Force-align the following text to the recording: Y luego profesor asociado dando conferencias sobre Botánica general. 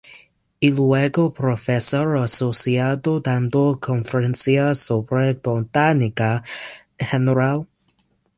Y 0.59 0.71
luego 0.71 1.31
profesor 1.31 2.17
asociado 2.17 3.19
dando 3.19 3.77
conferencias 3.79 4.79
sobre 4.79 5.35
Botánica 5.35 6.43
general. 6.97 7.67